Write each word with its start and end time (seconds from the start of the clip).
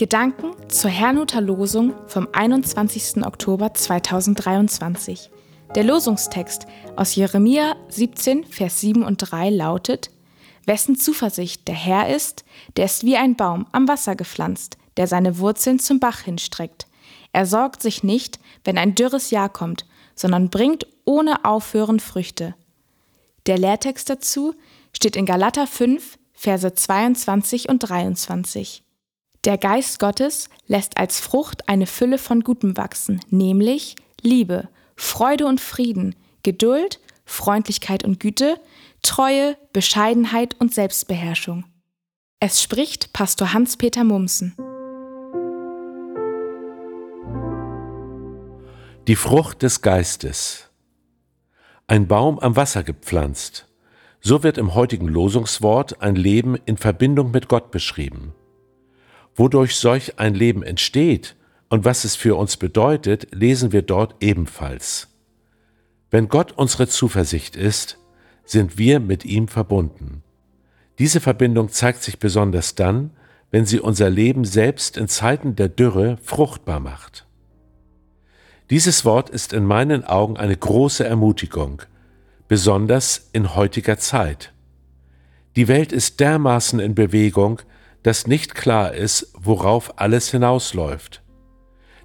Gedanken 0.00 0.52
zur 0.70 0.90
Herrnhuter 0.90 1.42
Losung 1.42 1.92
vom 2.06 2.26
21. 2.32 3.22
Oktober 3.22 3.74
2023. 3.74 5.28
Der 5.74 5.84
Losungstext 5.84 6.66
aus 6.96 7.14
Jeremia 7.14 7.76
17, 7.90 8.44
Vers 8.44 8.80
7 8.80 9.02
und 9.02 9.18
3 9.18 9.50
lautet: 9.50 10.10
Wessen 10.64 10.96
Zuversicht 10.96 11.68
der 11.68 11.74
Herr 11.74 12.08
ist, 12.08 12.46
der 12.78 12.86
ist 12.86 13.04
wie 13.04 13.18
ein 13.18 13.36
Baum 13.36 13.66
am 13.72 13.88
Wasser 13.88 14.16
gepflanzt, 14.16 14.78
der 14.96 15.06
seine 15.06 15.36
Wurzeln 15.38 15.78
zum 15.78 16.00
Bach 16.00 16.20
hinstreckt. 16.20 16.86
Er 17.34 17.44
sorgt 17.44 17.82
sich 17.82 18.02
nicht, 18.02 18.40
wenn 18.64 18.78
ein 18.78 18.94
dürres 18.94 19.30
Jahr 19.30 19.50
kommt, 19.50 19.84
sondern 20.14 20.48
bringt 20.48 20.86
ohne 21.04 21.44
Aufhören 21.44 22.00
Früchte. 22.00 22.54
Der 23.44 23.58
Lehrtext 23.58 24.08
dazu 24.08 24.54
steht 24.96 25.14
in 25.14 25.26
Galater 25.26 25.66
5, 25.66 26.16
Verse 26.32 26.72
22 26.72 27.68
und 27.68 27.80
23. 27.80 28.82
Der 29.46 29.56
Geist 29.56 29.98
Gottes 29.98 30.50
lässt 30.66 30.98
als 30.98 31.18
Frucht 31.18 31.66
eine 31.66 31.86
Fülle 31.86 32.18
von 32.18 32.42
Gutem 32.42 32.76
wachsen, 32.76 33.20
nämlich 33.30 33.96
Liebe, 34.20 34.68
Freude 34.96 35.46
und 35.46 35.62
Frieden, 35.62 36.14
Geduld, 36.42 37.00
Freundlichkeit 37.24 38.04
und 38.04 38.20
Güte, 38.20 38.60
Treue, 39.02 39.56
Bescheidenheit 39.72 40.56
und 40.58 40.74
Selbstbeherrschung. 40.74 41.64
Es 42.38 42.62
spricht 42.62 43.14
Pastor 43.14 43.54
Hans-Peter 43.54 44.04
Mumsen. 44.04 44.54
Die 49.08 49.16
Frucht 49.16 49.62
des 49.62 49.80
Geistes. 49.80 50.68
Ein 51.86 52.06
Baum 52.08 52.38
am 52.38 52.56
Wasser 52.56 52.82
gepflanzt. 52.82 53.66
So 54.20 54.42
wird 54.42 54.58
im 54.58 54.74
heutigen 54.74 55.08
Losungswort 55.08 56.02
ein 56.02 56.14
Leben 56.14 56.56
in 56.66 56.76
Verbindung 56.76 57.30
mit 57.30 57.48
Gott 57.48 57.70
beschrieben. 57.70 58.34
Wodurch 59.40 59.76
solch 59.76 60.18
ein 60.18 60.34
Leben 60.34 60.62
entsteht 60.62 61.34
und 61.70 61.86
was 61.86 62.04
es 62.04 62.14
für 62.14 62.36
uns 62.36 62.58
bedeutet, 62.58 63.28
lesen 63.34 63.72
wir 63.72 63.80
dort 63.80 64.16
ebenfalls. 64.20 65.08
Wenn 66.10 66.28
Gott 66.28 66.52
unsere 66.52 66.86
Zuversicht 66.88 67.56
ist, 67.56 67.96
sind 68.44 68.76
wir 68.76 69.00
mit 69.00 69.24
ihm 69.24 69.48
verbunden. 69.48 70.22
Diese 70.98 71.20
Verbindung 71.20 71.70
zeigt 71.70 72.02
sich 72.02 72.18
besonders 72.18 72.74
dann, 72.74 73.12
wenn 73.50 73.64
sie 73.64 73.80
unser 73.80 74.10
Leben 74.10 74.44
selbst 74.44 74.98
in 74.98 75.08
Zeiten 75.08 75.56
der 75.56 75.70
Dürre 75.70 76.18
fruchtbar 76.22 76.78
macht. 76.78 77.26
Dieses 78.68 79.06
Wort 79.06 79.30
ist 79.30 79.54
in 79.54 79.64
meinen 79.64 80.04
Augen 80.04 80.36
eine 80.36 80.54
große 80.58 81.06
Ermutigung, 81.06 81.80
besonders 82.46 83.30
in 83.32 83.54
heutiger 83.54 83.96
Zeit. 83.96 84.52
Die 85.56 85.66
Welt 85.66 85.92
ist 85.92 86.20
dermaßen 86.20 86.78
in 86.78 86.94
Bewegung, 86.94 87.62
dass 88.02 88.26
nicht 88.26 88.54
klar 88.54 88.94
ist, 88.94 89.32
worauf 89.34 89.98
alles 89.98 90.30
hinausläuft. 90.30 91.22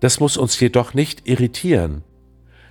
Das 0.00 0.20
muss 0.20 0.36
uns 0.36 0.58
jedoch 0.58 0.94
nicht 0.94 1.28
irritieren. 1.28 2.04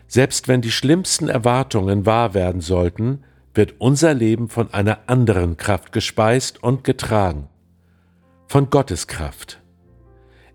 Selbst 0.08 0.48
wenn 0.48 0.62
die 0.62 0.72
schlimmsten 0.72 1.30
Erwartungen 1.30 2.06
wahr 2.06 2.34
werden 2.34 2.62
sollten, 2.62 3.24
wird 3.54 3.76
unser 3.80 4.14
Leben 4.14 4.48
von 4.48 4.74
einer 4.74 5.00
anderen 5.08 5.58
Kraft 5.58 5.92
gespeist 5.92 6.64
und 6.64 6.84
getragen. 6.84 7.50
Von 8.48 8.70
Gottes 8.70 9.08
Kraft. 9.08 9.62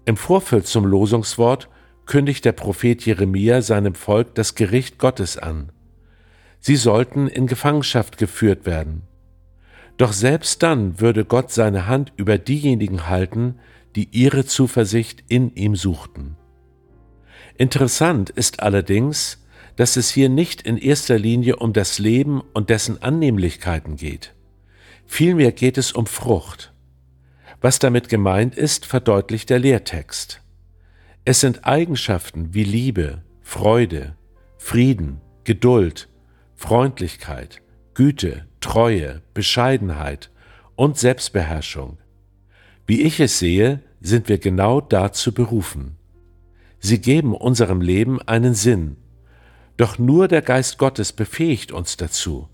Im 0.05 0.17
Vorfeld 0.17 0.67
zum 0.67 0.85
Losungswort 0.85 1.69
kündigt 2.07 2.45
der 2.45 2.53
Prophet 2.53 3.05
Jeremia 3.05 3.63
seinem 3.63 3.95
Volk 3.95 4.35
das 4.35 4.55
Gericht 4.55 4.99
Gottes 4.99 5.39
an. 5.39 5.71
Sie 6.61 6.77
sollten 6.77 7.29
in 7.29 7.47
Gefangenschaft 7.47 8.19
geführt 8.19 8.67
werden. 8.67 9.03
Doch 9.97 10.13
selbst 10.13 10.63
dann 10.63 11.01
würde 11.01 11.25
Gott 11.25 11.53
seine 11.53 11.87
Hand 11.87 12.13
über 12.17 12.39
diejenigen 12.39 13.09
halten, 13.09 13.57
die 13.95 14.09
ihre 14.11 14.45
Zuversicht 14.45 15.23
in 15.29 15.55
ihm 15.55 15.77
suchten. 15.77 16.37
Interessant 17.57 18.31
ist 18.31 18.61
allerdings, 18.61 19.45
dass 19.77 19.97
es 19.97 20.11
hier 20.11 20.29
nicht 20.29 20.63
in 20.63 20.77
erster 20.77 21.19
Linie 21.19 21.57
um 21.57 21.73
das 21.73 21.99
Leben 21.99 22.43
und 22.53 22.71
dessen 22.71 23.03
Annehmlichkeiten 23.03 23.97
geht. 23.97 24.35
Vielmehr 25.07 25.53
geht 25.53 25.79
es 25.79 25.93
um 25.93 26.07
Frucht. 26.07 26.73
Was 27.61 27.79
damit 27.79 28.09
gemeint 28.09 28.57
ist, 28.57 28.87
verdeutlicht 28.87 29.51
der 29.51 29.59
Lehrtext. 29.59 30.41
Es 31.25 31.41
sind 31.41 31.65
Eigenschaften 31.65 32.53
wie 32.53 32.65
Liebe, 32.65 33.23
Freude, 33.41 34.17
Frieden, 34.59 35.21
Geduld, 35.45 36.09
Freundlichkeit, 36.55 37.63
Güte, 37.95 38.47
Treue, 38.65 39.21
Bescheidenheit 39.35 40.31
und 40.75 40.97
Selbstbeherrschung. 40.97 41.99
Wie 42.87 43.03
ich 43.03 43.21
es 43.21 43.39
sehe, 43.39 43.83
sind 44.01 44.31
wir 44.31 44.39
genau 44.39 44.81
dazu 44.81 45.35
berufen. 45.35 45.97
Sie 46.81 46.99
geben 46.99 47.35
unserem 47.35 47.83
Leben 47.83 48.23
einen 48.23 48.55
Sinn. 48.55 48.97
Doch 49.77 49.99
nur 49.99 50.29
der 50.29 50.41
Geist 50.41 50.79
Gottes 50.79 51.13
befähigt 51.13 51.73
uns 51.73 51.99
dazu. 51.99 52.49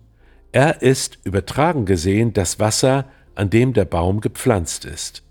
Er 0.50 0.82
ist, 0.82 1.20
übertragen 1.22 1.86
gesehen, 1.86 2.32
das 2.32 2.58
Wasser, 2.58 3.04
an 3.36 3.48
dem 3.48 3.72
der 3.72 3.84
Baum 3.84 4.20
gepflanzt 4.20 4.86
ist. 4.86 5.22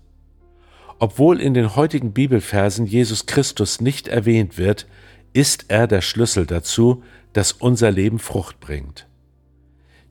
Obwohl 0.98 1.42
in 1.42 1.52
den 1.52 1.76
heutigen 1.76 2.14
Bibelversen 2.14 2.86
Jesus 2.86 3.26
Christus 3.26 3.82
nicht 3.82 4.08
erwähnt 4.08 4.56
wird, 4.56 4.86
ist 5.34 5.66
er 5.68 5.86
der 5.86 6.00
Schlüssel 6.00 6.46
dazu, 6.46 7.02
dass 7.34 7.52
unser 7.52 7.90
Leben 7.90 8.18
Frucht 8.18 8.60
bringt. 8.60 9.09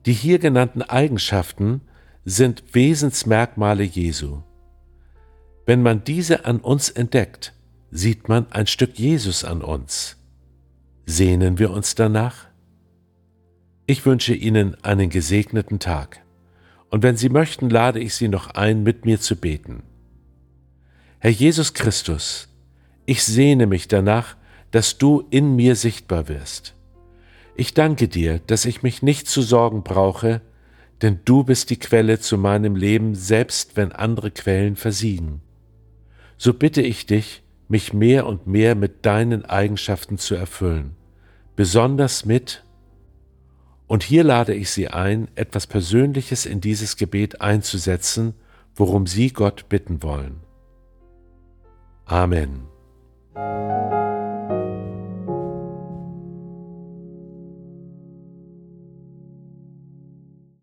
Die 0.06 0.12
hier 0.12 0.38
genannten 0.38 0.82
Eigenschaften 0.82 1.82
sind 2.24 2.62
Wesensmerkmale 2.72 3.82
Jesu. 3.82 4.42
Wenn 5.66 5.82
man 5.82 6.04
diese 6.04 6.44
an 6.46 6.58
uns 6.60 6.88
entdeckt, 6.88 7.52
sieht 7.90 8.28
man 8.28 8.50
ein 8.50 8.66
Stück 8.66 8.98
Jesus 8.98 9.44
an 9.44 9.62
uns. 9.62 10.16
Sehnen 11.06 11.58
wir 11.58 11.70
uns 11.70 11.94
danach? 11.94 12.46
Ich 13.86 14.06
wünsche 14.06 14.34
Ihnen 14.34 14.76
einen 14.84 15.10
gesegneten 15.10 15.80
Tag. 15.80 16.22
Und 16.88 17.02
wenn 17.02 17.16
Sie 17.16 17.28
möchten, 17.28 17.68
lade 17.68 18.00
ich 18.00 18.14
Sie 18.14 18.28
noch 18.28 18.50
ein, 18.50 18.82
mit 18.82 19.04
mir 19.04 19.20
zu 19.20 19.36
beten. 19.36 19.82
Herr 21.18 21.30
Jesus 21.30 21.74
Christus, 21.74 22.48
ich 23.04 23.22
sehne 23.24 23.66
mich 23.66 23.88
danach, 23.88 24.36
dass 24.70 24.98
du 24.98 25.26
in 25.30 25.56
mir 25.56 25.76
sichtbar 25.76 26.28
wirst. 26.28 26.74
Ich 27.60 27.74
danke 27.74 28.08
dir, 28.08 28.38
dass 28.46 28.64
ich 28.64 28.82
mich 28.82 29.02
nicht 29.02 29.28
zu 29.28 29.42
sorgen 29.42 29.82
brauche, 29.82 30.40
denn 31.02 31.20
du 31.26 31.44
bist 31.44 31.68
die 31.68 31.78
Quelle 31.78 32.18
zu 32.18 32.38
meinem 32.38 32.74
Leben, 32.74 33.14
selbst 33.14 33.76
wenn 33.76 33.92
andere 33.92 34.30
Quellen 34.30 34.76
versiegen. 34.76 35.42
So 36.38 36.54
bitte 36.54 36.80
ich 36.80 37.04
dich, 37.04 37.42
mich 37.68 37.92
mehr 37.92 38.24
und 38.24 38.46
mehr 38.46 38.74
mit 38.74 39.04
deinen 39.04 39.44
Eigenschaften 39.44 40.16
zu 40.16 40.34
erfüllen, 40.34 40.96
besonders 41.54 42.24
mit, 42.24 42.64
und 43.86 44.04
hier 44.04 44.24
lade 44.24 44.54
ich 44.54 44.70
Sie 44.70 44.88
ein, 44.88 45.28
etwas 45.34 45.66
Persönliches 45.66 46.46
in 46.46 46.62
dieses 46.62 46.96
Gebet 46.96 47.42
einzusetzen, 47.42 48.32
worum 48.74 49.06
Sie 49.06 49.34
Gott 49.34 49.68
bitten 49.68 50.02
wollen. 50.02 50.40
Amen. 52.06 52.62